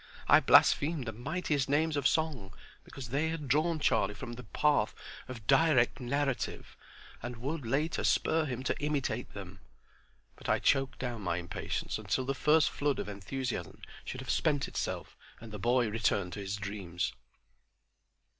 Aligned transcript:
I 0.27 0.39
blasphemed 0.39 1.05
the 1.05 1.11
mightiest 1.13 1.69
names 1.69 1.95
of 1.95 2.07
song 2.07 2.55
because 2.83 3.09
they 3.09 3.29
had 3.29 3.47
drawn 3.47 3.77
Charlie 3.77 4.15
from 4.15 4.33
the 4.33 4.45
path 4.45 4.95
of 5.27 5.45
direct 5.45 5.99
narrative, 5.99 6.75
and 7.21 7.35
would, 7.37 7.67
later, 7.67 8.03
spur 8.03 8.45
him 8.45 8.63
to 8.63 8.75
imitate 8.81 9.35
them; 9.35 9.59
but 10.35 10.49
I 10.49 10.57
choked 10.57 10.97
down 10.97 11.21
my 11.21 11.37
impatience 11.37 11.99
until 11.99 12.25
the 12.25 12.33
first 12.33 12.71
flood 12.71 12.97
of 12.97 13.07
enthusiasm 13.09 13.83
should 14.03 14.21
have 14.21 14.31
spent 14.31 14.67
itself 14.67 15.15
and 15.39 15.51
the 15.51 15.59
boy 15.59 15.87
returned 15.87 16.33
to 16.33 16.39
his 16.39 16.55
dreams. 16.57 17.13